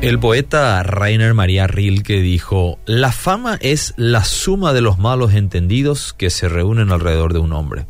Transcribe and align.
El 0.00 0.20
poeta 0.20 0.80
Rainer 0.84 1.34
María 1.34 1.66
Rilke 1.66 2.20
dijo, 2.20 2.78
la 2.86 3.10
fama 3.10 3.58
es 3.60 3.94
la 3.96 4.24
suma 4.24 4.72
de 4.72 4.80
los 4.80 4.98
malos 4.98 5.34
entendidos 5.34 6.12
que 6.12 6.30
se 6.30 6.48
reúnen 6.48 6.92
alrededor 6.92 7.32
de 7.32 7.40
un 7.40 7.52
hombre. 7.52 7.86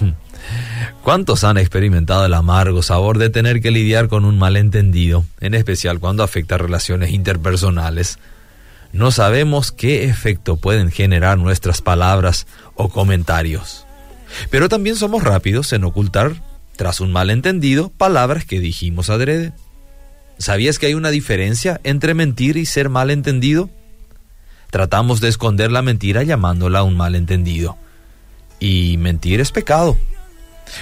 ¿Cuántos 1.02 1.42
han 1.42 1.58
experimentado 1.58 2.24
el 2.26 2.34
amargo 2.34 2.82
sabor 2.84 3.18
de 3.18 3.28
tener 3.28 3.60
que 3.60 3.72
lidiar 3.72 4.06
con 4.06 4.24
un 4.24 4.38
malentendido, 4.38 5.24
en 5.40 5.54
especial 5.54 5.98
cuando 5.98 6.22
afecta 6.22 6.58
relaciones 6.58 7.10
interpersonales? 7.10 8.20
No 8.92 9.10
sabemos 9.10 9.72
qué 9.72 10.04
efecto 10.04 10.58
pueden 10.58 10.92
generar 10.92 11.38
nuestras 11.38 11.82
palabras 11.82 12.46
o 12.76 12.88
comentarios. 12.88 13.84
Pero 14.48 14.68
también 14.68 14.94
somos 14.94 15.24
rápidos 15.24 15.72
en 15.72 15.82
ocultar, 15.82 16.40
tras 16.76 17.00
un 17.00 17.10
malentendido, 17.10 17.88
palabras 17.88 18.44
que 18.44 18.60
dijimos 18.60 19.10
adrede. 19.10 19.52
¿Sabías 20.38 20.78
que 20.78 20.86
hay 20.86 20.94
una 20.94 21.10
diferencia 21.10 21.80
entre 21.82 22.14
mentir 22.14 22.56
y 22.56 22.64
ser 22.64 22.88
malentendido? 22.88 23.70
Tratamos 24.70 25.20
de 25.20 25.28
esconder 25.28 25.72
la 25.72 25.82
mentira 25.82 26.22
llamándola 26.22 26.84
un 26.84 26.96
malentendido. 26.96 27.76
Y 28.60 28.96
mentir 28.98 29.40
es 29.40 29.50
pecado. 29.50 29.96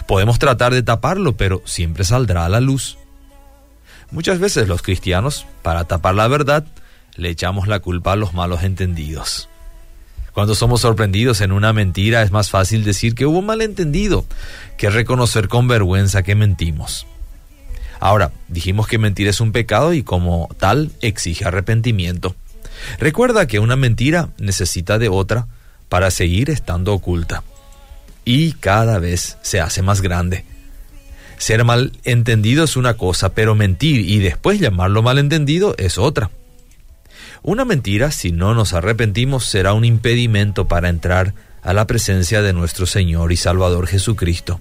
Podemos 0.06 0.38
tratar 0.38 0.74
de 0.74 0.82
taparlo, 0.82 1.36
pero 1.36 1.62
siempre 1.64 2.04
saldrá 2.04 2.44
a 2.44 2.48
la 2.50 2.60
luz. 2.60 2.98
Muchas 4.10 4.38
veces 4.38 4.68
los 4.68 4.82
cristianos, 4.82 5.46
para 5.62 5.84
tapar 5.84 6.14
la 6.14 6.28
verdad, 6.28 6.66
le 7.14 7.30
echamos 7.30 7.66
la 7.66 7.80
culpa 7.80 8.12
a 8.12 8.16
los 8.16 8.34
malos 8.34 8.62
entendidos. 8.62 9.48
Cuando 10.32 10.54
somos 10.54 10.82
sorprendidos 10.82 11.40
en 11.40 11.50
una 11.50 11.72
mentira 11.72 12.22
es 12.22 12.30
más 12.30 12.50
fácil 12.50 12.84
decir 12.84 13.14
que 13.14 13.24
hubo 13.24 13.38
un 13.38 13.46
malentendido 13.46 14.26
que 14.76 14.90
reconocer 14.90 15.48
con 15.48 15.66
vergüenza 15.66 16.22
que 16.22 16.34
mentimos. 16.34 17.06
Ahora, 18.00 18.32
dijimos 18.48 18.86
que 18.86 18.98
mentir 18.98 19.28
es 19.28 19.40
un 19.40 19.52
pecado 19.52 19.92
y 19.92 20.02
como 20.02 20.48
tal 20.58 20.90
exige 21.00 21.44
arrepentimiento. 21.44 22.34
Recuerda 22.98 23.46
que 23.46 23.58
una 23.58 23.76
mentira 23.76 24.30
necesita 24.38 24.98
de 24.98 25.08
otra 25.08 25.46
para 25.88 26.10
seguir 26.10 26.50
estando 26.50 26.92
oculta. 26.92 27.42
Y 28.24 28.52
cada 28.52 28.98
vez 28.98 29.38
se 29.42 29.60
hace 29.60 29.82
más 29.82 30.00
grande. 30.00 30.44
Ser 31.38 31.64
malentendido 31.64 32.64
es 32.64 32.76
una 32.76 32.94
cosa, 32.94 33.30
pero 33.30 33.54
mentir 33.54 34.00
y 34.00 34.18
después 34.18 34.58
llamarlo 34.58 35.02
malentendido 35.02 35.74
es 35.78 35.98
otra. 35.98 36.30
Una 37.42 37.64
mentira, 37.64 38.10
si 38.10 38.32
no 38.32 38.54
nos 38.54 38.72
arrepentimos, 38.72 39.44
será 39.44 39.72
un 39.72 39.84
impedimento 39.84 40.66
para 40.66 40.88
entrar 40.88 41.34
a 41.62 41.72
la 41.72 41.86
presencia 41.86 42.42
de 42.42 42.52
nuestro 42.52 42.86
Señor 42.86 43.32
y 43.32 43.36
Salvador 43.36 43.86
Jesucristo. 43.86 44.60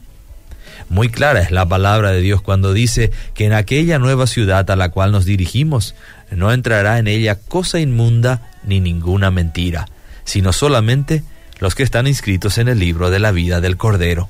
Muy 0.90 1.10
clara 1.10 1.42
es 1.42 1.52
la 1.52 1.66
palabra 1.66 2.12
de 2.12 2.22
Dios 2.22 2.42
cuando 2.42 2.74
dice 2.74 3.12
que 3.34 3.46
en 3.46 3.54
aquella 3.54 4.00
nueva 4.00 4.28
ciudad 4.28 4.70
a 4.70 4.76
la 4.76 4.90
cual 4.90 5.12
nos 5.12 5.26
dirigimos 5.26 5.96
no 6.32 6.52
entrará 6.52 7.00
en 7.00 7.08
ella 7.08 7.36
cosa 7.36 7.80
inmunda 7.80 8.52
ni 8.64 8.80
ninguna 8.80 9.32
mentira, 9.32 9.88
sino 10.24 10.54
solamente 10.54 11.24
los 11.60 11.76
que 11.76 11.84
están 11.84 12.08
inscritos 12.08 12.58
en 12.58 12.68
el 12.68 12.80
libro 12.80 13.10
de 13.10 13.20
la 13.20 13.32
vida 13.32 13.62
del 13.62 13.78
Cordero. 13.78 14.30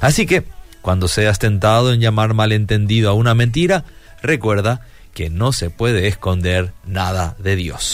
Así 0.00 0.26
que, 0.26 0.44
cuando 0.82 1.08
seas 1.08 1.38
tentado 1.38 1.92
en 1.92 2.00
llamar 2.00 2.34
malentendido 2.34 3.10
a 3.10 3.14
una 3.14 3.34
mentira, 3.34 3.84
recuerda 4.22 4.82
que 5.14 5.30
no 5.30 5.52
se 5.52 5.70
puede 5.70 6.08
esconder 6.08 6.72
nada 6.84 7.36
de 7.38 7.56
Dios. 7.56 7.92